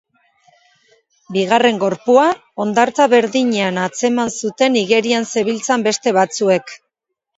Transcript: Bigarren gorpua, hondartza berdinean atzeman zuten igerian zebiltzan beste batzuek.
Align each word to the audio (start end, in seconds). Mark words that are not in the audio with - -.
Bigarren 1.35 1.81
gorpua, 1.83 2.23
hondartza 2.65 3.07
berdinean 3.11 3.77
atzeman 3.83 4.33
zuten 4.41 4.81
igerian 4.85 5.29
zebiltzan 5.35 5.87
beste 5.91 6.15
batzuek. 6.21 6.75